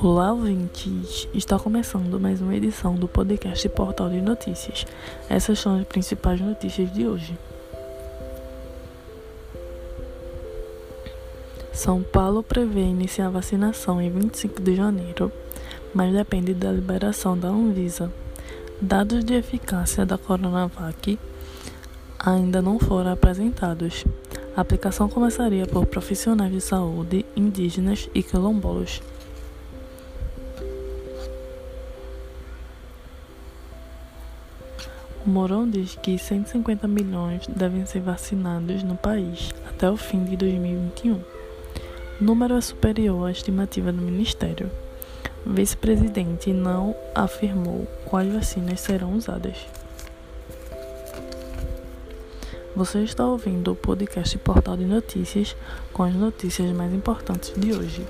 [0.00, 1.26] Olá, ouvintes!
[1.34, 4.86] Está começando mais uma edição do podcast Portal de Notícias.
[5.28, 7.36] Essas são as principais notícias de hoje.
[11.72, 15.32] São Paulo prevê iniciar a vacinação em 25 de janeiro,
[15.92, 18.12] mas depende da liberação da Anvisa.
[18.80, 21.18] Dados de eficácia da Coronavac
[22.24, 24.04] ainda não foram apresentados.
[24.56, 29.00] A aplicação começaria por profissionais de saúde, indígenas e quilombolas.
[35.24, 41.14] Mourão diz que 150 milhões devem ser vacinados no país até o fim de 2021.
[41.14, 44.70] O número é superior à estimativa do Ministério.
[45.46, 49.79] O vice-presidente não afirmou quais vacinas serão usadas.
[52.76, 55.56] Você está ouvindo o podcast Portal de Notícias
[55.92, 58.06] com as notícias mais importantes de hoje.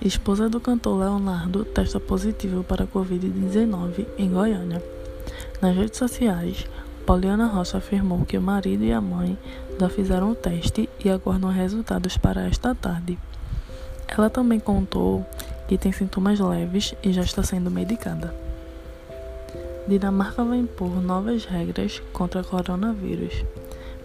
[0.00, 4.82] Esposa do cantor Leonardo testa positivo para Covid-19 em Goiânia.
[5.60, 6.66] Nas redes sociais,
[7.04, 9.36] Poliana Rocha afirmou que o marido e a mãe
[9.78, 13.18] já fizeram o teste e aguardam resultados para esta tarde.
[14.08, 15.26] Ela também contou
[15.68, 18.49] que tem sintomas leves e já está sendo medicada.
[19.90, 23.44] Dinamarca vai impor novas regras contra coronavírus.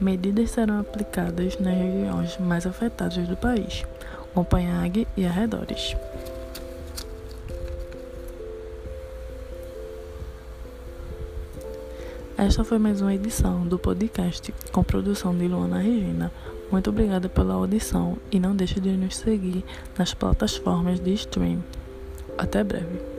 [0.00, 3.86] Medidas serão aplicadas nas regiões mais afetadas do país.
[4.34, 5.94] Copenhague e arredores.
[12.36, 16.32] Esta foi mais uma edição do podcast com produção de Luana Regina.
[16.72, 19.64] Muito obrigada pela audição e não deixe de nos seguir
[19.96, 21.62] nas plataformas de stream.
[22.36, 23.17] Até breve.